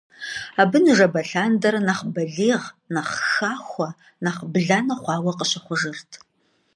[0.61, 3.89] Абы ныжэбэ лъандэрэ нэхъ балигъ, нэхъ хахуэ,
[4.23, 6.11] нэхъ бланэ хъуауэ къыщыхъужырт.